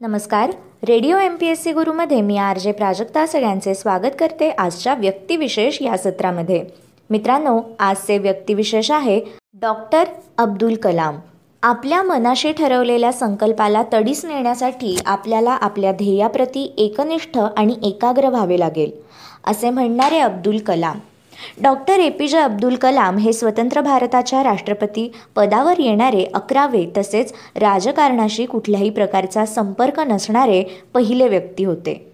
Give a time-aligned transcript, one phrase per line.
[0.00, 0.50] नमस्कार.
[0.88, 5.80] Radio M P S C गुरुमध्ये मी R J Prajakta सगळ्यांचे स्वागत करते आजच्या व्यक्तिविशेष
[5.82, 6.62] या सत्रामध्ये.
[7.10, 9.20] मित्रांनो आजचे व्यक्तिविशेष आहे
[9.60, 10.04] डॉक्टर
[10.38, 11.18] अब्दुल कलाम.
[11.62, 18.90] आपल्या मनाशी ठरवलेल्या संकल्पाला तडीस नेण्यासाठी आपल्याला आपल्या ध्येयाप्रती एकनिष्ठ आणि एकाग्र व्हावे लागेल
[19.44, 20.98] असे म्हणणारे Abdul Kalam.
[21.62, 28.46] Doctor A P J Abdul Kalam हे स्वतंत्र भारताच्या राष्ट्रपती पदावर येणारे अकरावे तसेच राजकारणाशी
[28.46, 30.62] कुठल्याही प्रकारचा संपर्क नसणारे
[30.94, 32.06] पहिले व्यक्ती होते.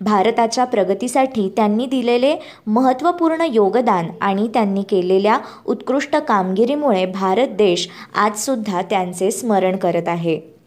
[0.00, 2.34] भारताच्या प्रगतीसाठी त्यांनी दिलेले
[2.66, 10.57] महत्त्वपूर्ण योगदान आणि त्यांनी केलेल्या उत्कृष्ट कामगिरीमुळे भारत देश आजसुद्धा त्यांचे स्मरण करत आहे.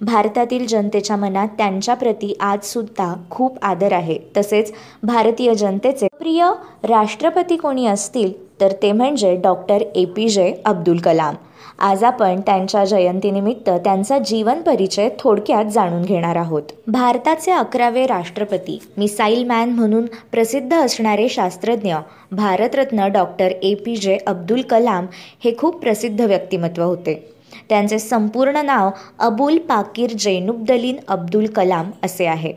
[0.00, 4.18] भारतातील जनतेच्या मनात त्यांच्याप्रती आजसुद्धा खूप आदर आहे.
[4.36, 4.72] तसेच
[5.02, 6.50] भारतीय जनतेचे प्रिय
[6.84, 10.04] राष्ट्रपती कोणी असतील तर ते म्हणजे doctor A.
[10.04, 10.28] P.
[10.28, 10.54] J.
[10.64, 11.34] Abdul Kalam.
[11.78, 16.62] आज आपण त्यांच्या जयंतीनिमित्त त्यांचा जीवन परिचय थोडक्यात जाणून घेणार आहोत.
[16.86, 21.96] भारताचे अकरावे राष्ट्रपती मिसाईल मॅन म्हणून प्रसिद्ध असणारे शास्त्रज्ञ
[22.32, 23.74] Bharat Ratna doctor A.
[23.74, 23.96] P.
[23.96, 24.18] J.
[24.26, 25.06] Abdul Kalam
[25.44, 27.37] हे खूप प्रसिद्ध व्यक्तिमत्व होते.
[27.68, 32.52] त्यांचे संपूर्ण नाव अबुल पाकीर जैनुबदलीन अब्दुल कलाम असे आहे.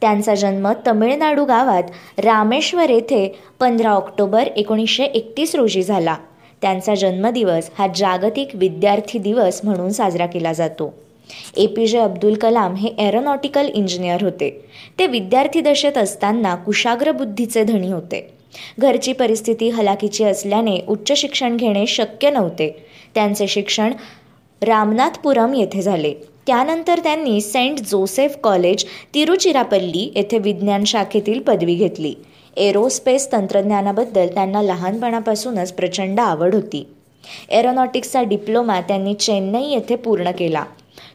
[0.00, 1.82] त्यांचा जन्म तमिळनाडू गावात
[2.18, 6.16] रामेश्वर येथे पंधरा ऑक्टोबर एकोणीसशे एकतीस रोजी झाला.
[6.62, 10.94] त्यांचा जन्मदिवस हा जागतिक विद्यार्थी दिवस म्हणून साजरा केला जातो.
[11.56, 14.64] ए पी जे अब्दुल कलाम हे एरोनॉटिकल इंजिनियर होते.
[14.98, 18.34] ते विद्यार्थी दशेत असताना कुशाग्र बुद्धीचे धनी होते.
[18.78, 22.86] घरची परिस्थिती हलाखीची असल्याने उच्च शिक्षण घेणे शक्य नव्हते.
[23.14, 23.92] त्यांचे शिक्षण
[24.64, 26.14] रामनाथपुरम येथे झाले.
[26.46, 28.84] त्यानंतर त्यांनी सेंट जोसेफ कॉलेज
[29.14, 32.14] तिरुचिरापल्ली येथे विज्ञान शाखेतील पदवी घेतली.
[32.56, 36.86] एरोस्पेस तंत्रज्ञानाबद्दल त्यांना लहानपणापासूनच प्रचंड आवड होती.
[37.50, 40.64] एरोनॉटिक्सचा डिप्लोमा त्यांनी चेन्नई येथे पूर्ण केला.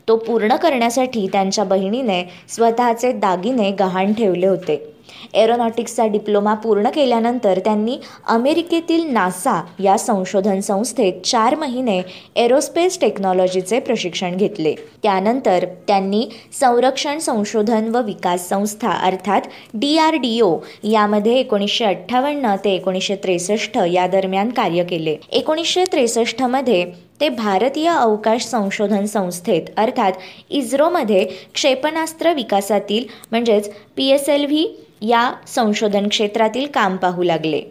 [0.07, 4.93] तो पूर्ण करण्यासाठी त्यांच्या बहिणीने स्वतःचे दागिने गहाण ठेवले होते.
[5.33, 12.01] एरोनॉटिक्सचा डिप्लोमा पूर्ण केल्यानंतर त्यांनी अमेरिकेतील नासा या संशोधन संस्थेत चार महिने
[12.43, 14.73] एरोस्पेस टेक्नॉलॉजीचे प्रशिक्षण घेतले.
[15.03, 16.25] त्यानंतर त्यांनी
[16.59, 19.41] संरक्षण संशोधन व विकास संस्था अर्थात
[19.73, 25.15] डी आर डी ओ यामध्ये एकोणीसशे अठ्ठावन्न ते एकोणीसशे त्रेसष्ट या दरम्यान कार्य केले.
[25.31, 26.85] एकोणीसशे त्रेसष्टमध्ये
[27.21, 30.11] ते भारतीय अवकाश संशोधन संस्थेत अर्थात
[30.49, 34.67] इस्रोमध्ये क्षेपणास्त्र विकासातील म्हणजेच पी एस एल व्ही
[35.01, 37.61] या संशोधन क्षेत्रातील काम पाहू लागले.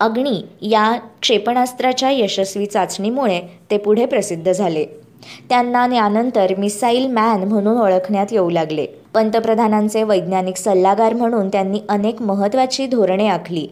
[0.00, 4.84] अग्नी या क्षेपणास्त्राच्या यशस्वी चाचणीमुळे ते पुढे प्रसिद्ध झाले.
[5.48, 8.86] त्यांना यानंतर मिसाईल मॅन म्हणून ओळखण्यात येऊ लागले.
[9.14, 13.66] पंतप्रधानांचे वैज्ञानिक सल्लागार म्हणून त्यांनी अनेक महत्त्वाची धोरणे आखली.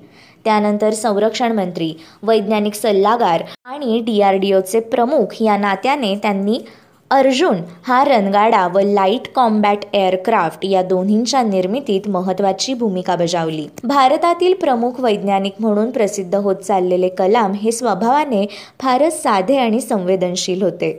[0.45, 6.59] त्यानंतर संरक्षण मंत्री वैज्ञानिक सल्लागार आणि डी आर डी ओचे प्रमुख या नात्याने त्यांनी
[7.11, 13.67] अर्जुन हा रणगाडा व लाइट कॉम्बॅट एअरक्राफ्ट या दोन्हींच्या निर्मितीत महत्त्वाची भूमिका बजावली.
[13.85, 18.45] भारतातील प्रमुख वैज्ञानिक म्हणून प्रसिद्ध होत चाललेले कलाम हे स्वभावाने
[18.81, 20.93] फारच साधे आणि संवेदनशील होते.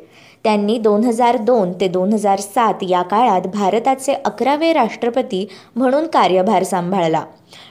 [0.44, 6.64] त्यांनी दोन हजार दोन ते दोन हजार सात या काळात भारताचे अकरावे राष्ट्रपती म्हणून कार्यभार
[6.64, 7.24] सांभाळला.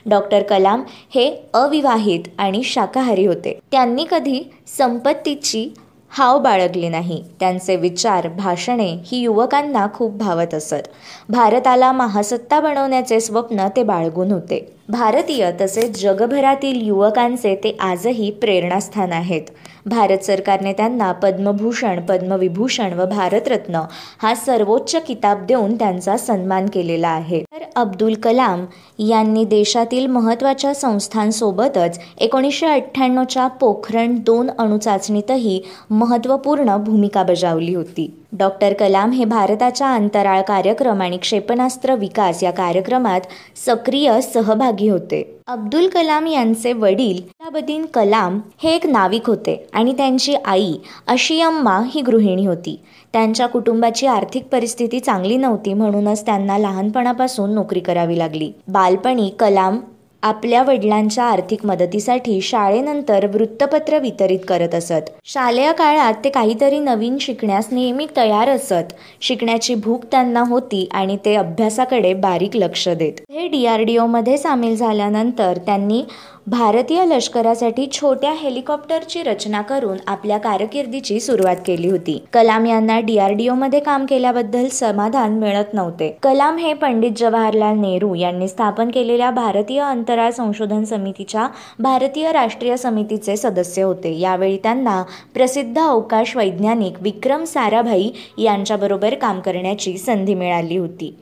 [0.05, 0.83] डॉक्टर कलाम
[1.15, 3.59] हे अविवाहित आणि शाकाहारी होते.
[3.71, 4.41] त्यांनी कधी
[4.77, 5.69] संपत्तीची
[6.11, 7.23] हाव बाळगली नाही.
[7.39, 10.87] त्यांचे विचार भाषणे ही युवकांना खूप भावत असत.
[11.29, 14.78] भारताला महासत्ता बनवण्याचे स्वप्न ते बाळगून होते.
[14.89, 19.41] भारतीय तसेच जगभरातील युवकांचे ते आजही प्रेरणास्थान आहेत.
[19.85, 23.81] भारत सरकारने त्यांना पद्मभूषण पद्मविभूषण व भारतरत्न
[24.21, 27.41] हा सर्वोच्च किताब देऊन त्यांचा सन्मान केलेला आहे.
[27.43, 28.65] तर अब्दुल कलाम
[28.99, 38.11] यांनी देशातील महत्त्वाच्या संस्थांसोबतच एकोणीसशे अठ्ठ्याण्णवच्या पोखरण दोन अणुचाचणीतही महत्त्वपूर्ण भूमिका बजावली होती.
[38.31, 43.21] डॉक्टर कलाम हे भारताच्या अंतराळ कार्यक्रम आणि क्षेपणास्त्र विकास या कार्यक्रमात
[43.65, 45.39] सक्रिय सहभागी होते.
[45.47, 50.73] अब्दुल कलाम यांचे वडील अलाबद्दीन कलाम हे एक नाविक होते आणि त्यांची आई
[51.07, 52.79] अशियम्मा ही गृहिणी होती.
[53.13, 58.51] त्यांच्या कुटुंबाची आर्थिक परिस्थिती चांगली नव्हती म्हणूनच त्यांना लहानपणापासून नोकरी करावी लागली.
[58.67, 59.79] बालपणी कलाम
[60.23, 65.09] आपल्या वडिलांच्या आर्थिक मदतीसाठी शाळेनंतर वृत्तपत्र वितरित करत असत.
[65.25, 68.93] शालेय काळात ते काहीतरी नवीन शिकण्यास नेहमी तयार असत.
[69.21, 73.13] शिकण्याची भूक त्यांना होती आणि ते अभ्यासाकडे बारीक लक्ष देत.
[73.31, 76.03] हे डी आर डी ओमध्ये सामील झाल्यानंतर त्यांनी
[76.49, 82.17] भारतीय लष्करासाठी छोट्या हेलिकॉप्टरची रचना करून आपल्या कारकिर्दीची सुरुवात केली होती.
[82.33, 86.09] कलाम यांना डीआरडीओ मध्ये काम केल्याबद्दल समाधान मिळत नव्हते.
[86.23, 91.47] कलाम हे पंडित जवाहरलाल नेहरू यांनी स्थापन केलेल्या भारतीय अंतराळ संशोधन समितीच्या
[91.79, 94.17] भारतीय राष्ट्रीय समितीचे सदस्य होते.
[94.19, 95.03] यावेळी त्यांना
[95.33, 101.15] प्रसिद्ध अवकाश वैज्ञानिक विक्रम साराभाई यांच्याबरोबर काम करण्याची संधी मिळाली होती.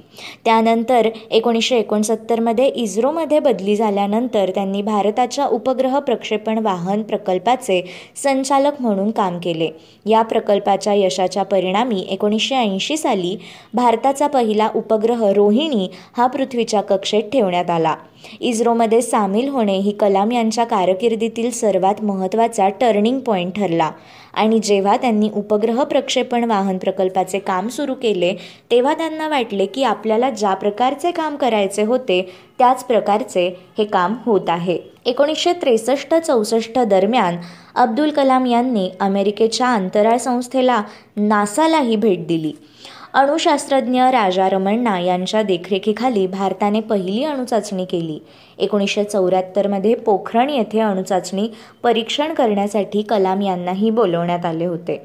[0.45, 7.81] त्यानंतर एकोणीसशे एकोणसत्तरमध्ये इस्रोमध्ये बदली झाल्यानंतर त्यांनी भारताच्या उपग्रह प्रक्षेपण वाहन प्रकल्पाचे
[8.15, 9.69] संचालक म्हणून काम केले.
[10.05, 13.37] या प्रकल्पाच्या यशाच्या परिणामी एकोणीसशे ऐंशी साली
[13.73, 15.87] भारताचा पहिला उपग्रह रोहिणी
[16.17, 17.95] हा पृथ्वीच्या कक्षेत ठेवण्यात आला.
[18.39, 23.91] इस्रोमध्ये सामील होणे ही कलाम यांच्या कारकिर्दीतील सर्वात महत्त्वाचा टर्निंग पॉईंट ठरला.
[24.33, 28.33] आणि जेव्हा त्यांनी उपग्रह प्रक्षेपण वाहन प्रकल्पाचे काम सुरू केले
[28.71, 32.21] तेव्हा त्यांना वाटले की आपल्याला ज्या प्रकारचे काम करायचे होते
[32.57, 33.47] त्याच प्रकारचे
[33.77, 34.77] हे काम होत आहे.
[35.05, 37.37] एकोणीसशे त्रेसष्ट चौसष्ट दरम्यान
[37.75, 40.81] अब्दुल कलाम यांनी अमेरिकेच्या अंतराळ संस्थेला
[41.17, 42.51] नासालाही भेट दिली.
[43.17, 48.19] अणुशास्त्रज्ञ राजा रमण्णा यांच्या देखरेखीखाली भारताने पहिली अणुचाचणी केली.
[48.57, 51.47] एकोणीसशे चौऱ्याहत्तरमध्ये पोखरण येथे अणुचाचणी
[51.83, 55.01] परीक्षण करण्यासाठी कलाम यांनाही बोलवण्यात आले होते.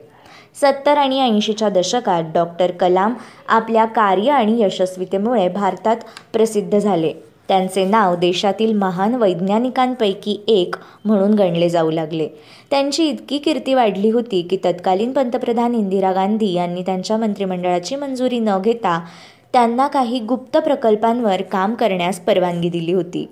[0.60, 3.14] सत्तर आणि ऐंशीच्या दशकात डॉक्टर कलाम
[3.48, 5.96] आपल्या कार्य आणि यशस्वीतेमुळे भारतात
[6.32, 7.12] प्रसिद्ध झाले.
[7.52, 12.28] त्यांचे नाव देशातील महान वैज्ञानिकांपैकी एक म्हणून गणले जाऊ लागले.
[12.70, 18.48] त्यांची इतकी कीर्ती वाढली होती की तत्कालीन पंतप्रधान इंदिरा गांधी यांनी त्यांच्या मंत्रिमंडळाची मंजुरी न
[18.64, 19.04] घेता
[19.52, 23.28] त्यांना काही गुप्त प्रकल्पांवर काम करण्यास परवानगी दिली होती.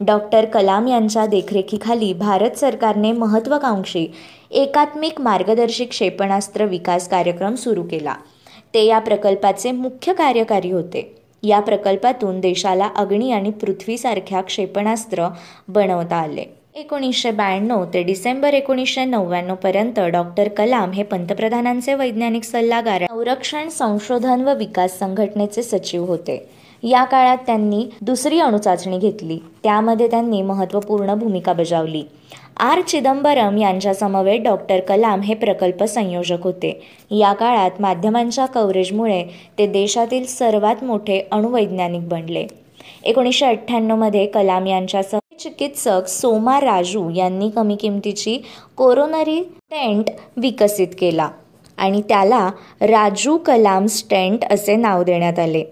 [0.00, 4.06] डॉक्टर कलाम यांच्या देखरेखीखाली भारत सरकारने महत्त्वाकांक्षी
[4.50, 8.14] एकात्मिक मार्गदर्शक क्षेपणास्त्र विकास कार्यक्रम सुरू केला.
[8.74, 11.21] ते या प्रकल्पाचे मुख्य कार्यकारी होते.
[11.42, 15.28] या प्रकल्पातून देशाला अग्नी आणि पृथ्वीसारख्या क्षेपणास्त्र
[15.68, 16.44] बनवता आले.
[16.74, 24.54] एकोणीसशे ब्याण्णव ते डिसेंबर एकोणीसशे नव्याण्णवपर्यंत डॉक्टर कलाम हे पंतप्रधानांचे वैज्ञानिक सल्लागार संरक्षण संशोधन व
[24.54, 26.50] विकास संघटनेचे सचिव होते.
[26.82, 29.38] या काळात त्यांनी दुसरी अणुचाचणी घेतली.
[29.62, 32.02] त्यामध्ये त्यांनी महत्त्वपूर्ण भूमिका बजावली.
[32.56, 32.80] आर.
[32.80, 36.80] चिदंबरम यांच्यासमवेत डॉक्टर कलाम हे प्रकल्प संयोजक होते.
[37.10, 39.24] या काळात माध्यमांच्या कव्हरेजमुळे
[39.58, 42.46] ते देशातील सर्वात मोठे अणुवैज्ञानिक बनले.
[43.04, 48.38] एकोणीसशे अठ्ठ्याण्णवमध्ये कलाम यांच्यासह चिकित्सक सोमा राजू यांनी कमी किमतीची
[48.76, 51.28] कोरोनरी स्टेंट विकसित केला
[51.76, 52.48] आणि त्याला
[52.80, 55.64] राजू कलाम स्टेंट असे नाव देण्यात आले.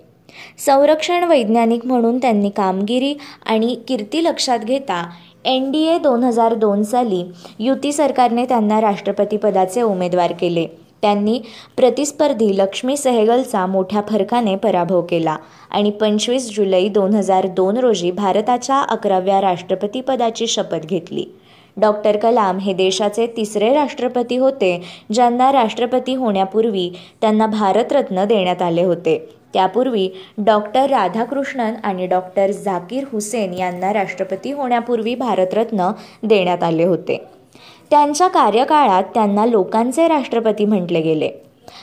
[0.59, 3.15] संरक्षण वैज्ञानिक म्हणून त्यांनी कामगिरी
[3.47, 5.11] आणि कीर्ती लक्षात घेता
[5.45, 7.23] एन डी ए दोन हजार दोन साली
[7.59, 10.67] युती सरकारने त्यांना राष्ट्रपतीपदाचे उमेदवार केले.
[11.03, 11.39] त्यांनी
[11.77, 15.37] प्रतिस्पर्धी लक्ष्मी सेहगलचा मोठ्या फरकाने पराभव केला
[15.71, 21.25] आणि पंचवीस जुलै दोन हजार दोन रोजी भारताच्या अकराव्या राष्ट्रपतीपदाची शपथ घेतली.
[21.77, 24.81] डॉक्टर कलाम हे देशाचे तिसरे राष्ट्रपती होते
[25.13, 26.91] ज्यांना राष्ट्रपती होण्यापूर्वी
[27.21, 29.40] त्यांना भारतरत्न देण्यात आले होते.
[29.53, 30.09] त्यापूर्वी
[30.39, 35.91] डॉक्टर राधाकृष्णन आणि डॉक्टर झाकीर हुसेन यांना राष्ट्रपती होण्यापूर्वी भारतरत्न
[36.23, 37.25] देण्यात आले होते.
[37.91, 41.31] त्यांच्या कार्यकाळात त्यांना लोकांचे राष्ट्रपती म्हटले गेले.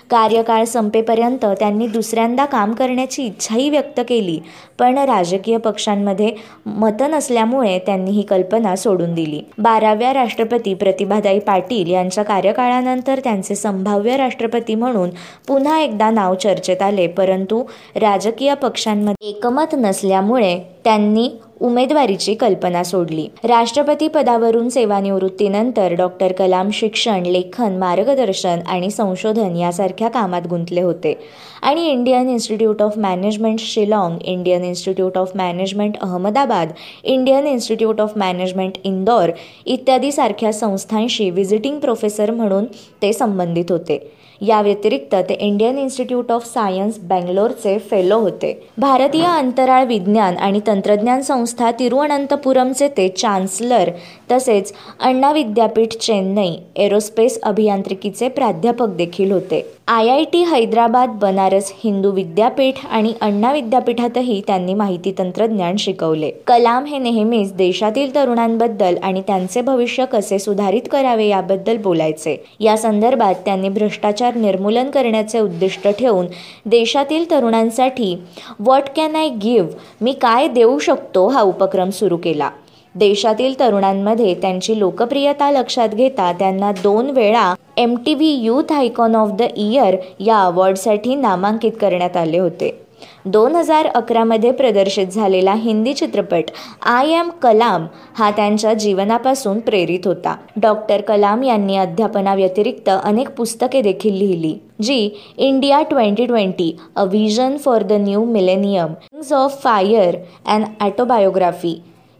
[0.09, 4.39] कार्यकाळ संपेपर्यंत त्यांनी दुसऱ्यांदा काम करण्याची इच्छाही व्यक्त केली.
[4.79, 6.31] पण राजकीय पक्षांमध्ये
[6.65, 9.41] मतं नसल्यामुळे त्यांनी ही कल्पना सोडून दिली.
[9.57, 15.09] बाराव्या राष्ट्रपती प्रतिभाताई पाटील यांच्या कार्यकाळानंतर त्यांचे संभाव्य राष्ट्रपती म्हणून
[15.47, 17.07] पुन्हा एकदा नाव चर्चेत आले.
[17.07, 17.63] परंतु
[17.95, 21.29] राजकीय पक्षांमध्ये एकमत नसल्यामुळे त्यांनी
[21.61, 23.27] उमेदवारीची कल्पना सोडली.
[23.43, 31.13] राष्ट्रपती पदावरून सेवानिवृत्तीनंतर डॉक्टर कलाम शिक्षण लेखन मार्गदर्शन आणि संशोधन यासारख्या कामात गुंतले होते.
[31.61, 36.71] आणि Indian Institute of Management Shillong Indian Institute of Management Ahmedabad
[37.03, 39.31] Indian Institute of Management Indore
[39.65, 42.65] इत्यादी सारख्या संस्थांशी व्हिजिटिंग प्रोफेसर म्हणून
[43.01, 43.99] ते संबंधित होते.
[44.41, 48.67] या व्यतिरिक्त ते इंडियन इन्स्टिट्यूट ऑफ सायन्स बँगलोरचे फेलो होते.
[48.77, 53.89] भारतीय अंतराळ विज्ञान आणि तंत्रज्ञान संस्था तिरुवनंतपुरमचे ते चान्सलर
[54.31, 59.65] तसेच अण्णा विद्यापीठ चेन्नई एरोस्पेस अभियांत्रिकीचे प्राध्यापक देखील होते.
[59.87, 66.31] I I T Hyderabad Banaras Hindu विद्यापीठ आणि अण्णा विद्यापीठातही त्यांनी माहिती तंत्रज्ञान शिकवले.
[66.47, 72.43] कलाम हे नेहमीच देशातील तरुणांबद्दल आणि त्यांचे भविष्य कसे सुधारित करावे याबद्दल बोलायचे.
[72.59, 76.25] या संदर्भात त्यांनी भ्रष्टाचार निर्मूलन करण्याचे उद्दिष्ट ठेवून
[76.65, 78.15] देशातील तरुणांसाठी
[78.59, 79.69] what can I give
[80.01, 81.27] me काय देऊ शकतो?
[81.27, 82.49] हा उपक्रम सुरू केला.
[82.95, 89.31] देशातील तरुणांमध्ये त्यांची लोकप्रियता लक्षात घेता त्यांना दोन वेळा M T V youth icon of
[89.31, 92.86] the year या अवॉर्डसाठी नामांकित करण्यात आले होते.
[93.25, 96.51] दोन हजार अकरामध्ये प्रदर्शित झालेला हिंदी चित्रपट
[96.85, 97.85] आय एम कलाम
[98.17, 100.35] हा त्यांच्या जीवनापासून प्रेरित होता.
[100.55, 107.83] डॉक्टर कलाम यांनी अध्यापनाव्यतिरिक्त अनेक पुस्तके देखील लिहिली जी India twenty twenty a vision for
[107.83, 108.93] the new millennium
[109.33, 111.75] of fire and autobiography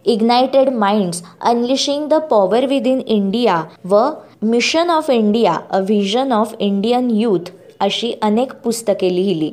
[0.06, 4.10] ignited minds unleashing the power within India व
[4.44, 9.52] mission of India a vision of Indian youth अशी अनेक पुस्तके लिहिली.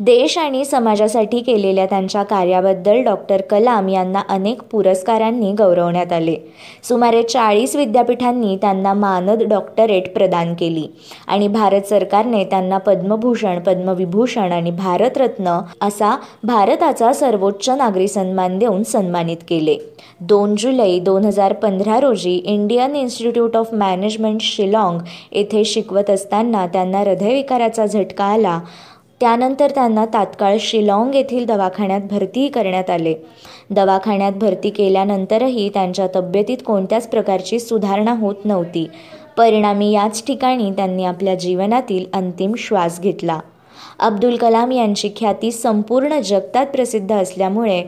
[0.00, 6.36] देश आणि समाजासाठी केलेल्या त्यांच्या कार्याबद्दल डॉक्टर कलाम यांना अनेक पुरस्कारांनी गौरवण्यात आले.
[6.88, 10.86] सुमारे चाळीस विद्यापीठांनी त्यांना मानद डॉक्टरेट प्रदान केली
[11.26, 19.36] आणि भारत सरकारने त्यांना पद्मभूषण पद्मविभूषण आणि भारतरत्न असा भारताचा सर्वोच्च नागरी सन्मान देऊन सन्मानित
[19.48, 19.76] केले.
[20.20, 24.98] दोन जुलै दोन हजार पंधरा रोजी Indian Institute of Management Shillong
[25.32, 28.58] येथे शिकवत असताना त्यांना हृदयविकाराचा झटका आला.
[29.20, 33.14] त्यानंतर त्यांना तात्काळ शिलाँग येथील दवाखान्यात भरतीही करण्यात आले.
[33.70, 38.86] दवाखान्यात भरती केल्यानंतरही त्यांच्या तब्येतीत कोणत्याच प्रकारची सुधारणा होत नव्हती.
[39.36, 43.40] परिणामी याच ठिकाणी त्यांनी आपल्या जीवनातील अंतिम श्वास घेतला.
[43.98, 47.84] अब्दुल कलाम यांची ख्याती संपूर्ण जगतात प्रसिद्ध असल्यामुळे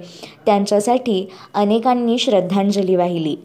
[0.47, 3.37] त्यांच्यासाठी अनेकांनी श्रद्धांजली वाहिली.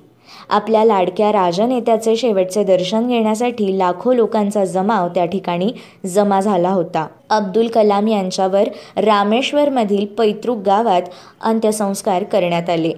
[0.50, 5.72] आपल्या लाडक्या राजनेत्याचे शेवटचे दर्शन घेण्यासाठी लाखो लोकांचा जमाव त्या ठिकाणी
[6.06, 7.06] जमा झाला होता.
[7.30, 11.02] अब्दुल कलाम यांच्यावर रामेश्वरमधील पैतृक गावात
[11.42, 12.92] अंत्यसंस्कार करण्यात आले.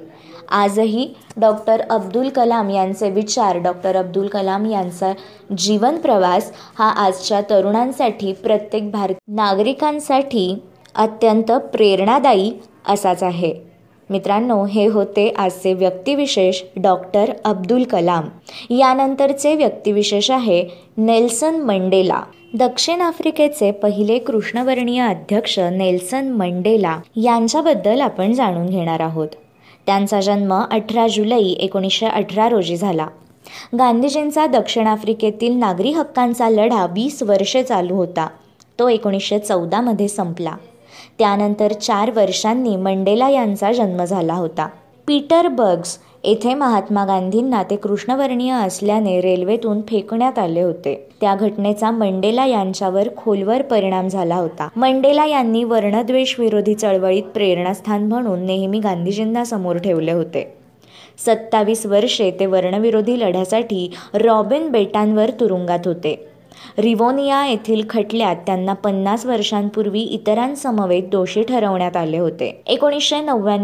[0.51, 5.11] आजही डॉक्टर अब्दुल कलाम यांचे विचार डॉक्टर अब्दुल कलाम यांचा
[5.57, 10.53] जीवन प्रवास हा आजच्या तरुणांसाठी प्रत्येक भारत नागरिकांसाठी
[10.95, 12.51] अत्यंत प्रेरणादायी
[12.89, 13.66] असाच आहे.
[14.09, 18.23] मित्रांनो हे होते आजचे व्यक्तिविशेष डॉक्टर अब्दुल कलाम.
[18.69, 20.65] यानंतरचे व्यक्तिविशेष आहे
[20.97, 22.21] नेल्सन मंडेला.
[22.53, 29.27] दक्षिण आफ्रिकेचे पहिले कृष्णवर्णीय अध्यक्ष नेल्सन मंडेला यांच्याबद्दल आपण जाणून घेणार आहोत.
[29.85, 33.07] त्यांचा जन्म अठरा जुलै एकोणीसशे अठरा रोजी झाला.
[33.79, 38.27] गांधीजींचा दक्षिण आफ्रिकेतील नागरी हक्कांचा लढा वीस वर्षे चालू होता.
[38.79, 40.53] तो एकोणीसशे चौदामध्ये संपला.
[41.19, 44.67] त्यानंतर चार वर्षांनी मंडेला यांचा जन्म झाला होता.
[45.07, 51.09] पीटर बग्स येथे महात्मा गांधींना ते कृष्णवर्णीय असल्याने रेल्वेतून फेकण्यात आले होते.
[51.21, 54.69] त्या घटनेचा मंडेला यांच्यावर खोलवर परिणाम झाला होता.
[54.75, 60.53] मंडेला यांनी वर्णद्वेष विरोधी चळवळीत प्रेरणास्थान म्हणून नेहमी गांधीजींना समोर ठेवले होते.
[61.25, 66.27] सत्तावीस वर्षे ते वर्णविरोधी लढ्यासाठी रॉबिन बेटांवर तुरुंगात होते.
[66.77, 72.49] रिवोनिया येथील खटल्यात त्यांना पन्नास वर्षांपूर्वी इतरांसमवेत दोषी ठरवण्यात आले होते.
[72.67, 73.21] एकोणीसशे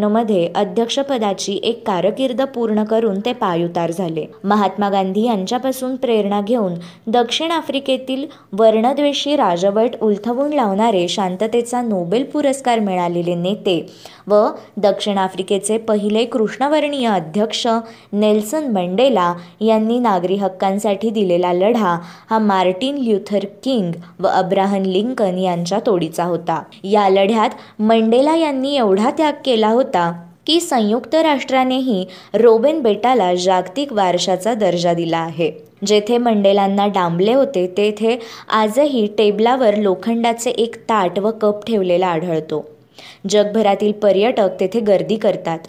[0.07, 4.25] मध्ये अध्यक्षपदाची एक कारकीर्द पूर्ण करून ते पायुतार झाले.
[4.43, 6.73] महात्मा गांधी यांच्यापासून प्रेरणा घेऊन
[7.07, 13.79] दक्षिण आफ्रिकेतील वर्णद्वेषी राजवट उलथवून लावणारे शांततेचा नोबेल पुरस्कार मिळालेले नेते
[14.27, 14.45] व
[14.77, 17.67] दक्षिण आफ्रिकेचे पहिले कृष्णवर्णीय अध्यक्ष
[18.13, 21.97] नेल्सन मंडेला यांनी नागरी हक्कांसाठी दिलेला लढा
[22.29, 26.63] हा मार्टिन ल्युथर किंग व अब्राहम लिंकन यांच्या तोडीचा होता.
[26.84, 34.54] या लढ्यात मंडेला यांनी एवढा त्याग केला होता की संयुक्त राष्ट्रानेही रोबेन बेटाला जागतिक वारशाचा
[34.54, 35.52] दर्जा दिला आहे.
[35.86, 42.66] जेथे मंडेलांना डांबले होते तेथे आजही टेबलावर लोखंडाचे एक ताट व कप ठेवलेला आढळतो.
[43.30, 45.60] जगभरातील पर्यटक तेथे गर्दी करतात.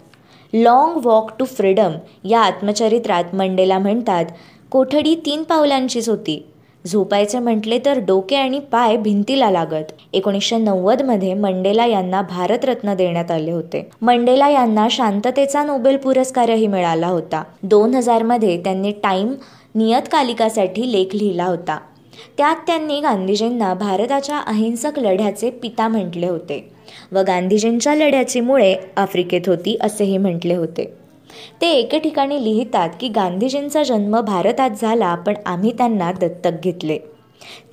[0.53, 1.91] लाँग वॉक टू फ्रीडम
[2.23, 4.25] या आत्मचरित्रात मंडेला म्हणतात
[4.71, 6.45] कोठडी तीन पावलांचीच होती.
[6.85, 9.91] झोपायचे म्हटले तर डोके आणि पाय भिंतीला लागत.
[10.13, 13.87] एकोणीसशे नव्वदमध्ये मंडेला यांना भारतरत्न देण्यात आले होते.
[14.01, 17.43] मंडेला यांना शांततेचा नोबेल पुरस्कारही मिळाला होता.
[17.63, 19.33] दोन हजारमध्ये त्यांनी टाईम
[19.75, 21.77] नियतकालिकासाठी लेख लिहिला होता.
[22.37, 26.63] त्यात त्यांनी गांधीजींना भारताच्या अहिंसक लढ्याचे पिता म्हटले होते
[27.11, 30.93] व गांधीजींच्या लढ्याची मुळे आफ्रिकेत होती असेही म्हटले होते.
[31.61, 36.97] ते एके ठिकाणी लिहितात की गांधीजींचा जन्म भारतात झाला पण आम्ही त्यांना दत्तक घेतले.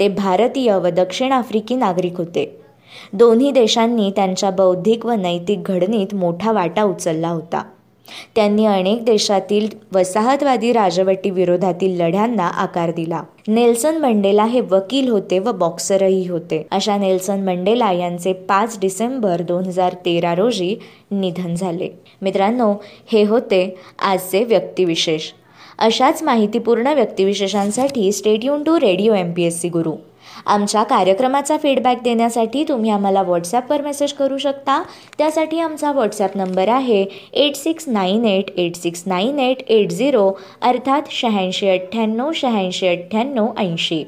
[0.00, 2.60] ते भारतीय व दक्षिण आफ्रिकी नागरिक होते.
[3.12, 7.62] दोन्ही देशांनी त्यांच्या बौद्धिक व नैतिक घडणीत मोठा वाटा उचलला होता.
[8.34, 13.22] त्यांनी अनेक देशातील वसाहतवादी राजवटी विरोधातील लढ्यांना आकार दिला.
[13.48, 16.66] नेल्सन मंडेला हे वकील होते व बॉक्सरही होते.
[16.70, 20.76] अशा नेल्सन मंडेला यांचे पाच डिसेंबर दोन हजार तेरा रोजी
[21.10, 21.88] निधन झाले.
[22.22, 22.74] मित्रांनो
[23.12, 25.30] हे होते आजचे व्यक्तिविशेष.
[25.78, 29.92] अशाच माहितीपूर्ण व्यक्तिविशेषांसाठी stay stadium to radio M P S C Guru
[30.46, 34.82] आमच्या कार्यक्रमाचा फीडबॅक देण्यासाठी तुम्ही आम्हाला व्हॉट्सॲपवर मेसेज करू शकता.
[35.18, 40.30] त्यासाठी आमचा व्हॉट्सॲप नंबर आहे eight six nine eight eight six nine eight eight zero
[40.62, 44.04] अर्थात शहाऐंशी अठ्ठ्याण्णव शहाऐंशी अठ्ठ्याण्णव ऐंशी.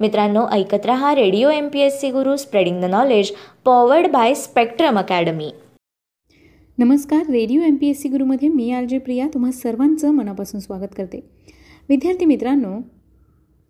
[0.00, 3.30] मित्रांनो ऐकत रहा radio M P S C Guru spreading the knowledge
[3.64, 5.50] powered by Spectrum Academy
[6.78, 10.94] नमस्कार radio M P S C गुरुमध्ये मी आर जे प्रिया तुम्हा सर्वांचं मनापासून स्वागत
[10.96, 11.20] करते.
[11.88, 12.78] विद्यार्थी मित्रांनो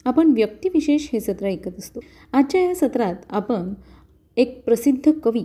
[0.05, 2.01] आपण व्यक्तिविशेष हे सत्र ऐकत असतो.
[2.33, 3.75] आजच्या या सत्रात आपण
[4.37, 5.45] एक प्रसिद्ध कवी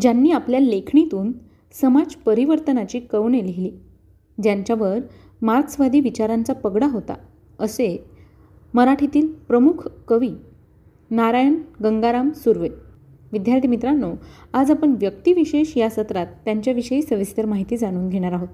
[0.00, 1.32] ज्यांनी आपल्या लेखणीतून
[1.72, 3.70] समाज परिवर्तनाची कवने लिहिली.
[4.42, 4.98] ज्यांच्यावर
[5.42, 7.14] मार्क्सवादी विचारांचा पगडा होता
[7.58, 8.04] असे
[8.74, 10.30] मराठीतील प्रमुख कवी
[11.10, 12.68] नारायण गंगाराम सुर्वे.
[13.32, 14.12] विद्यार्थी मित्रांनो
[14.52, 18.48] आज आपण व्यक्तिविशेष या सत्रात त्यांच्याविषयी सविस्तर माहिती जाणून घेणार आहोत.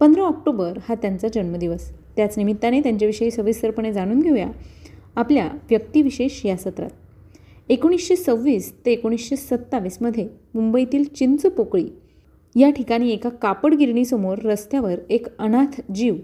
[0.00, 1.92] पंधरा ऑक्टोबर हा त्यांचा जन्मदिवस.
[2.16, 4.48] त्याच निमित्ताने त्यांच्याविषयी सविस्तरपणे जाणून घेऊया.
[5.16, 6.90] आपल्या व्यक्तिविशेष या सत्रात.
[7.68, 11.88] एकोणीसशे सव्वीस ते एकोणीसशे सत्तावीसमध्ये मुंबईतील चिंचपोकळी
[12.56, 16.16] या ठिकाणी एका कापड गिरणीसमोर रस्त्यावर एक अनाथ जीव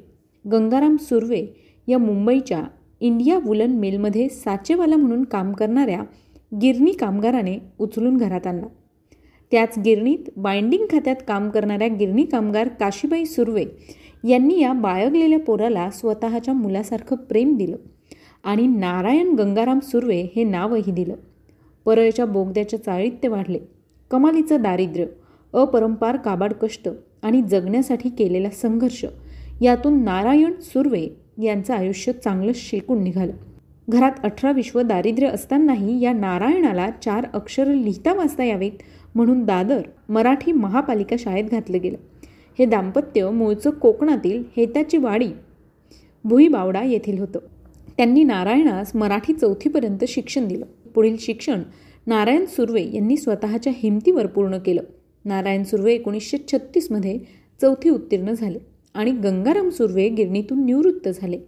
[0.52, 1.46] गंगाराम सुर्वे
[1.88, 2.62] या मुंबईच्या
[3.00, 6.02] इंडिया वुलन मिलमध्ये साचेवाला म्हणून काम करणाऱ्या
[6.62, 8.66] गिरणी कामगाराने उचलून घरात आणला.
[9.52, 13.64] त्याच गिरणीत बाइंडिंग खात्यात काम करणाऱ्या गिरणी कामगार काशीबाई सुर्वे
[14.24, 17.76] यांनी या बाळगलेल्या पोराला स्वतःच्या मुलासारखं प्रेम दिलं
[18.44, 21.14] आणि नारायण गंगाराम सुर्वे हे नावही दिलं.
[21.84, 23.58] परळच्या बोगद्याच्या चाळीत ते वाढले.
[24.10, 25.06] कमालीचं दारिद्र्य
[25.52, 26.88] अपरंपार काबाड कष्ट
[27.22, 29.04] आणि जगण्यासाठी केलेला संघर्ष
[29.60, 31.06] यातून नारायण सुर्वे
[31.42, 33.32] यांचं आयुष्य चांगलं शेकून निघालं.
[33.88, 38.82] घरात अठरा विश्व दारिद्र्य असतानाही या नारायणाला चार अक्षरं लिहिता वाचता यावेत
[39.14, 41.96] म्हणून दादर मराठी महापालिका शाळेत घातलं गेलं.
[42.58, 45.28] हे दाम्पत्य मूळचं कोकणातील हेताची वाडी
[46.24, 47.38] भुईबावडा येथील होतं.
[47.96, 50.64] त्यांनी नारायणास मराठी चौथीपर्यंत शिक्षण दिलं.
[50.94, 51.62] पुढील शिक्षण
[52.06, 54.82] नारायण सुर्वे यांनी स्वतःच्या हिमतीवर पूर्ण केलं.
[55.24, 57.18] नारायण सुर्वे एकोणीसशे छत्तीसमध्ये
[57.60, 58.58] चौथी उत्तीर्ण झाले
[58.94, 61.38] आणि गंगाराम सुर्वे गिरणीतून निवृत्त झाले.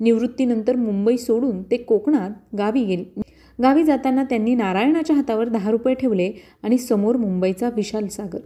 [0.00, 3.20] निवृत्तीनंतर मुंबई सोडून ते कोकणात गावी गेले.
[3.62, 6.32] गावी जाताना त्यांनी नारायणाच्या हातावर दहा रुपये ठेवले
[6.62, 8.38] आणि समोर मुंबईचा विशाल सागर.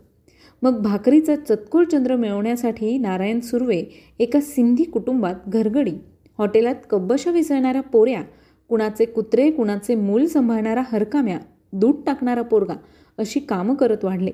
[0.62, 3.84] मग भाकरीचा चतकोर चंद्र मिळवण्यासाठी नारायण सुर्वे
[4.18, 5.92] एका सिंधी कुटुंबात घरगडी
[6.38, 8.22] हॉटेलात कब्बशा विसळणाऱ्या पोऱ्या
[8.68, 11.38] कुणाचे कुत्रे कुणाचे मूल सांभाळणारा हरकाम्या
[11.72, 12.74] दूध टाकणारा पोरगा
[13.18, 14.30] अशी कामं करत वाढले.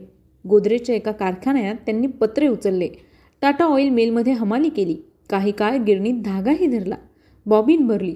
[0.49, 2.88] गोदरेजच्या एका कारखान्यात त्यांनी पत्रे उचलले.
[3.40, 4.97] टाटा ऑइल मिलमध्ये हमाली केली.
[5.31, 6.97] काही काळ गिरणीत धागाही धरला.
[7.47, 8.14] बॉबीन भरली.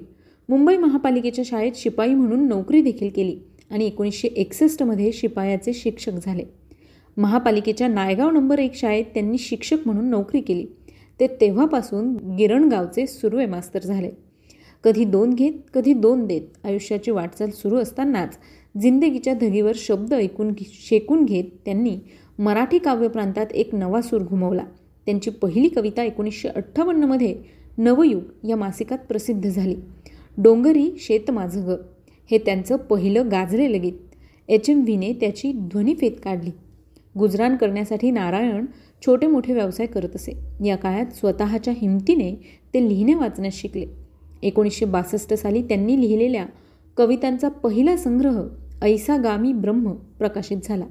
[0.49, 3.39] मुंबई महापालिकेच्या शाळेत शिपाई म्हणून नोकरी देखील केली
[3.71, 6.58] आणि एकोणीसशे एकसष्टमध्ये शिपायाचे शिक्षक झाले.
[7.19, 10.65] महापालिकेच्या नायगाव नंबर एक शाळेत त्यांनी शिक्षक म्हणून नोकरी केली.
[11.19, 14.11] ते तेव्हापासून गिरणगावचे सुरवे मास्तर झाले.
[14.83, 16.41] कधी दोन घेत कधी दोन देत.
[16.63, 18.37] आयुष्याची वाटचाल सुरू असतानाच
[18.81, 21.97] जिंदगीच्या धगीवर शब्द ऐकून शेकून घेत त्यांनी
[22.39, 24.63] मराठी काव्यप्रांतात एक नवा सूर घुमवला.
[25.05, 27.35] त्यांची पहिली कविता एकोणीसशे अठ्ठावन्नमध्ये
[27.77, 29.75] नवयुग या मासिकात प्रसिद्ध झाली.
[30.37, 31.75] डोंगरी शेत माझं ग.
[32.31, 33.93] हे त्यांचं पहिलं गाजलेलं गीत.
[34.47, 36.51] एच एम व्हीने त्याची ध्वनिफेत काढली.
[37.17, 38.65] गुजराण करण्यासाठी नारायण
[39.05, 40.39] छोटे मोठे व्यवसाय करत असे.
[40.65, 42.35] या काळात स्वतःच्या हिमतीने
[42.73, 43.85] ते लिहिणे वाचण्यास शिकले.
[44.43, 46.45] एकोणीसशे बासष्ट साली त्यांनी लिहिलेल्या
[46.97, 48.47] कवितांचा पहिला संग्रह
[48.81, 50.85] ऐसागामी ब्रह्म प्रकाशित झाला.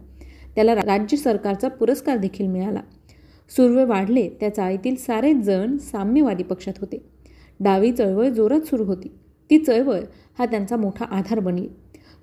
[0.55, 2.81] त्याला राज्य सरकारचा पुरस्कार देखील मिळाला.
[3.57, 7.05] सुर्वे वाढले त्या चाळीतील सारेच जण साम्यवादी पक्षात होते.
[7.61, 9.09] डावी चळवळ जोरात सुरू होती.
[9.51, 10.01] ती चळवळ
[10.39, 11.69] हा त्यांचा मोठा आधार बनली.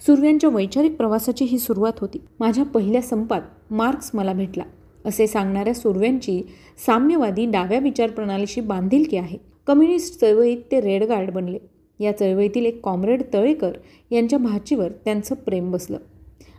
[0.06, 2.18] सुर्व्यांच्या वैचारिक प्रवासाची ही सुरुवात होती.
[2.40, 4.64] माझ्या पहिल्या संपात मार्क्स मला भेटला.
[5.06, 6.44] असे सांगणाऱ्या सुर्व्यांची
[6.86, 9.38] साम्यवादी डाव्या विचारप्रणालीशी बांधिलकी आहे.
[9.68, 11.58] कम्युनिस्ट चळवळीत ते रेडगार्ड बनले.
[12.00, 13.72] या चळवळीतील एक कॉम्रेड तळेकर
[14.12, 15.98] यांच्या भाचीवर त्यांचं प्रेम बसलं.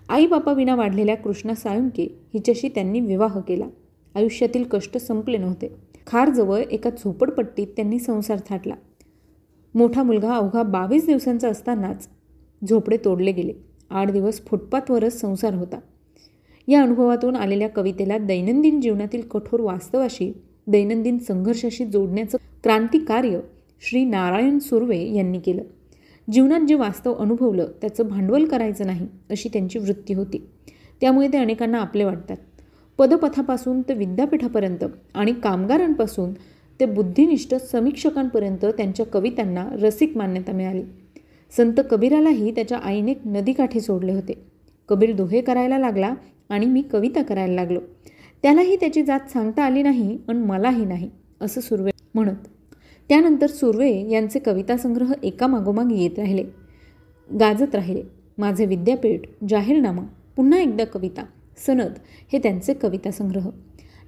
[0.08, 2.02] आईबापाविना विना वाढलेल्या कृष्णा साळुंके
[2.34, 3.66] हिच्याशी त्यांनी विवाह केला.
[4.14, 5.76] आयुष्यातील कष्ट संपले नव्हते.
[6.06, 8.74] खारजवळ एका झोपडपट्टीत त्यांनी संसार थाटला.
[9.74, 12.08] मोठा मुलगा अवघा बावीस दिवसांचा असतानाच
[12.68, 13.52] झोपडे तोडले गेले.
[13.90, 15.78] आठ दिवस फुटपाथवरच संसार होता.
[16.68, 20.32] या अनुभवातून आलेल्या कवितेला दैनंदिन जीवनातील कठोर वास्तवाशी
[20.66, 23.40] दैनंदिन संघर्षाशी जोडण्याचं क्रांतिकार्य
[23.80, 25.62] श्री नारायण सुर्वे यांनी केलं.
[26.32, 30.46] जीवनात जे वास्तव अनुभवलं त्याचं भांडवल करायचं नाही अशी त्यांची वृत्ती होती.
[31.00, 32.36] त्यामुळे ते अनेकांना आपले वाटतात.
[32.98, 36.32] पदपथापासून ते विद्यापीठापर्यंत आणि कामगारांपासून
[36.80, 40.82] ते बुद्धिनिष्ठ समीक्षकांपर्यंत त्यांच्या कवितांना रसिक मान्यता मिळाली.
[41.56, 44.34] संत कबीरालाही त्याच्या आईने नदीकाठी सोडले होते.
[44.88, 46.14] कबीर दोहे करायला लागला
[46.48, 47.80] आणि मी कविता करायला लागलो.
[48.42, 52.46] त्यालाही त्याची जात सांगता आली नाही आणि मलाही नाही असं सुर्वे म्हणत.
[53.08, 56.44] त्यानंतर सुर्वे यांचे कविता संग्रह एकामागोमाग येत राहिले.
[57.30, 58.02] गाजत राहिले.
[58.38, 60.02] माझे विद्यापीठ जाहीरनामा
[60.36, 61.24] पुन्हा एकदा कविता
[61.66, 61.92] सनद
[62.32, 63.48] हे त्यांचे कविता संग्रह.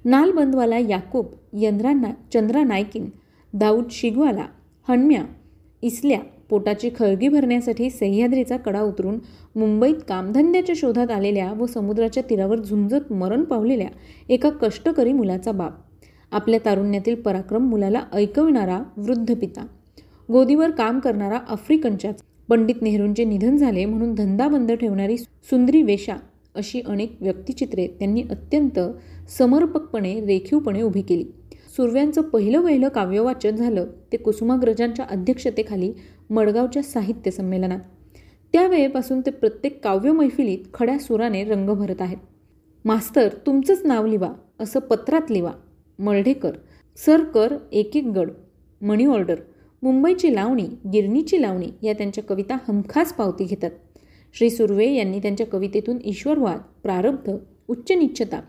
[0.05, 3.09] नालबंदवाला याकूब यंद्रा ना चंद्रा नायकिन
[3.53, 4.45] दाऊद शिगवाला
[4.87, 5.23] हणम्या
[5.81, 6.19] इसल्या
[6.49, 9.19] पोटाची खळगी भरण्यासाठी सह्याद्रीचा कडा उतरून
[9.55, 13.87] मुंबईत कामधंद्याच्या शोधात आलेल्या व समुद्राच्या तीरावर झुंजत मरण पावलेल्या
[14.29, 15.71] एका कष्टकरी मुलाचा बाप.
[16.31, 19.65] आपल्या तारुण्यातील पराक्रम मुलाला ऐकविणारा वृद्ध पिता.
[20.31, 22.11] गोदीवर काम करणारा आफ्रिकनच्या
[22.49, 26.15] पंडित नेहरूंचे निधन झाले म्हणून धंदा बंद ठेवणारी सुंदरी वेशा
[26.55, 28.79] अशी अनेक व्यक्तिचित्रे त्यांनी अत्यंत
[29.37, 31.23] समर्पकपणे रेखीवपणे उभी केली.
[31.75, 33.85] सुरव्यांचं पहिलं वहिलं काव्यवाचन झालं.
[34.11, 35.93] ते कुसुमाग्रजांच्या अध्यक्षतेखाली
[36.29, 37.79] मडगावच्या साहित्य संमेलनात.
[38.53, 42.17] त्यावेळेपासून ते प्रत्येक काव्य मैफिलीत खड्या सुराने रंग भरत आहेत.
[42.85, 45.51] मास्तर तुमचंच नाव लिवा असं पत्रात लिवा.
[45.99, 46.51] मर्ढेकर
[46.97, 48.29] सर कर एक एक गड.
[48.81, 49.35] मनी ऑर्डर
[49.83, 53.71] मुंबईची लावणी गिरणीची लावणी या त्यांच्या कविता हमखास पावती घेतात.
[54.33, 57.31] श्री सुर्वे यांनी त्यांच्या कवितेतून ईश्वरवाद प्रारब्ध
[57.67, 58.41] उच्च निच्छता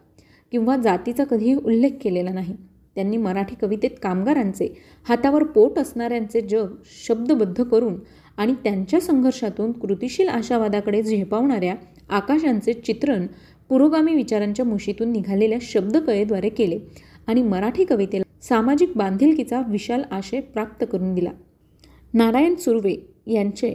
[0.53, 2.57] किंवा जातीचा कधीही उल्लेख केलेला नाही.
[2.95, 4.69] त्यांनी मराठी कवितेत कामगारांचे
[5.09, 6.67] हातावर पोट असणाऱ्यांचे जग
[7.09, 7.99] शब्दबद्ध करून
[8.37, 11.75] आणि त्यांच्या संघर्षातून कृतिशील आशावादाकडे झेपावणाऱ्या
[12.09, 13.27] आकाशांचे चित्रण
[13.69, 16.79] पुरोगामी विचारांच्या मुशीतून निघालेल्या शब्दकळेद्वारे केले
[17.27, 21.31] आणि मराठी कवितेला सामाजिक बांधिलकीचा विशाल आशय प्राप्त करून दिला.
[22.15, 23.75] नारायण सुर्वे यांचे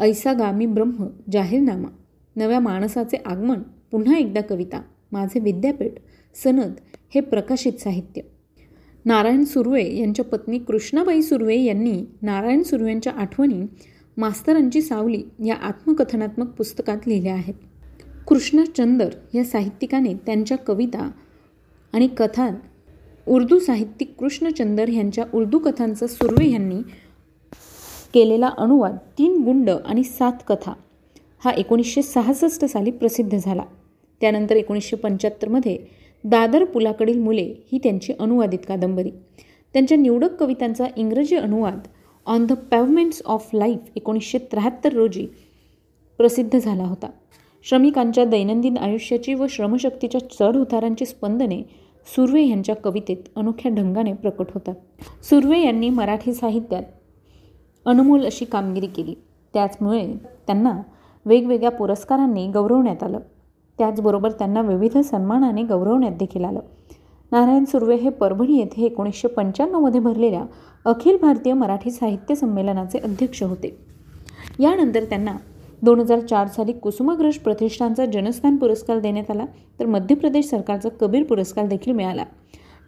[0.00, 1.88] ऐसागामी ब्रह्म जाहीरनामा
[2.36, 5.92] नव्या माणसाचे आगमन पुन्हा एकदा कविता माझे विद्यापीठ
[6.34, 6.72] सनद
[7.14, 8.20] हे प्रकाशित साहित्य.
[9.06, 13.62] नारायण सुर्वे यांच्या पत्नी कृष्णाबाई सुर्वे यांनी नारायण सुर्वेंच्या आठवणी
[14.16, 17.54] मास्तरांची सावली या आत्मकथनात्मक पुस्तकात लिहिल्या आहेत.
[18.26, 21.10] कृष्णचंदर या साहित्यिकाने त्यांच्या कविता
[21.92, 22.48] आणि कथा
[23.28, 26.80] उर्दू साहित्यिक कृष्णचंदर यांच्या उर्दू कथांचा सुर्वे यांनी
[28.14, 30.72] केलेला अनुवाद तीन गुंड आणि सात कथा
[31.44, 33.62] हा एकोणीसशे सहासष्ट साली प्रसिद्ध झाला.
[34.20, 39.10] त्यानंतर एकोणीसशे पंच्याहत्तरमध्ये दादर पुलाकडील मुले ही त्यांची अनुवादित कादंबरी.
[39.72, 41.78] त्यांच्या निवडक कवितांचा इंग्रजी अनुवाद
[42.26, 45.26] on the pavements of life एकोणीसशे त्र्याहत्तर रोजी
[46.18, 47.10] प्रसिद्ध झाला होता.
[47.62, 51.62] श्रमिकांच्या दैनंदिन आयुष्याची व श्रमशक्तीच्या चढ उतारांची स्पंदने
[52.06, 54.74] सुर्वे यांच्या कवितेत अनोख्या ढंगाने प्रकट होतात.
[55.24, 56.82] सुर्वे यांनी मराठी साहित्यात
[57.86, 59.14] अनमोल अशी कामगिरी केली.
[59.54, 60.06] त्याचमुळे
[60.46, 60.82] त्यांना
[61.26, 63.18] वेगवेगळ्या पुरस्कारांनी गौरवण्यात आलं.
[63.78, 66.60] त्याचबरोबर त्यांना विविध सन्मानाने गौरवण्यात देखील आलं.
[67.32, 70.42] नारायण सुर्वे हे परभणी येथे एकोणीसशे पंच्याण्णवमध्ये भरलेल्या
[70.84, 73.76] अखिल भारतीय मराठी साहित्य संमेलनाचे अध्यक्ष होते.
[74.58, 75.32] यानंतर त्यांना
[75.82, 79.44] दोन हजार चार साली कुसुमाग्रज प्रतिष्ठानचा जनस्थान पुरस्कार देण्यात आला
[79.80, 82.24] तर मध्य प्रदेश सरकारचा कबीर पुरस्कार देखील मिळाला.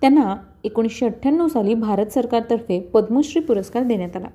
[0.00, 4.28] त्यांना एकोणीसशे अठ्ठ्याण्णव साली भारत सरकारतर्फे पद्मश्री पुरस्कार देण्यात आला.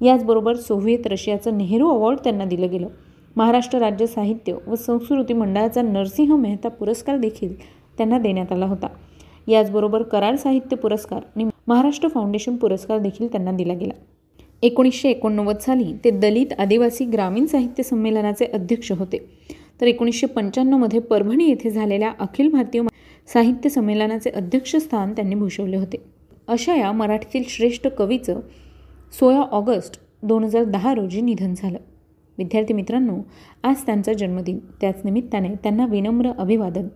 [0.00, 2.88] याचबरोबर सोव्हिएत रशियाचं नेहरू अवॉर्ड त्यांना दिलं गेलं.
[3.36, 7.54] महाराष्ट्र राज्य साहित्य व संस्कृती मंडळाचा नरसिंह मेहता पुरस्कार देखील
[7.98, 8.86] त्यांना देण्यात आला होता.
[9.48, 13.92] याचबरोबर करार साहित्य पुरस्कार आणि महाराष्ट्र फाउंडेशन पुरस्कार देखील त्यांना दिला गेला.
[14.62, 19.18] एकोणीसशे एकोणनव्वद साली ते दलित आदिवासी ग्रामीण साहित्य संमेलनाचे अध्यक्ष होते.
[19.80, 22.82] तर एकोणीसशे पंच्याण्णवमध्ये परभणी येथे झालेल्या अखिल भारतीय
[23.32, 25.96] साहित्य संमेलनाचे अध्यक्षस्थान त्यांनी भूषवले होते.
[26.48, 28.40] अशा या मराठीतील श्रेष्ठ कवीचं
[29.20, 31.78] सोळा ऑगस्ट दोन हजार दहा रोजी निधन झालं.
[32.38, 33.16] विद्यार्थी मित्रांनो
[33.62, 34.58] आज त्यांचा जन्मदिन.
[34.80, 36.88] त्याच निमित्ताने त्यांना विनम्र अभिवादन.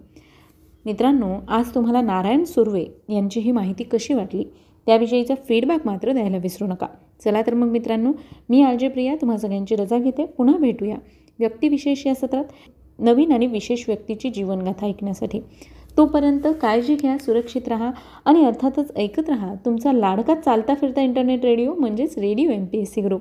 [0.87, 4.45] मित्रांनो आज तुम्हाला नारायण सुर्वे यांची ही माहिती कशी वाटली?
[4.87, 6.87] त्याविषयीचा फीडबॅक मात्र द्यायला विसरू नका.
[7.25, 8.13] चला तर मग मित्रांनो
[8.49, 10.25] मी आलजे प्रिया तुम्हा सगळ्यांची रजा घेते.
[10.27, 10.97] पुन्हा भेटूया.
[11.39, 12.45] व्यक्तिविशेष या सत्रात
[12.99, 15.41] नवीन आणि विशेष व्यक्तीची जीवनगाथा ऐकण्यासाठी.
[15.97, 17.91] तोपर्यंत काळजी घ्या सुरक्षित राहा
[18.25, 19.55] आणि अर्थातच ऐकत राहा.
[19.65, 23.21] तुमचा लाडका चालता फिरता इंटरनेट रेडिओ म्हणजेच radio M P S C group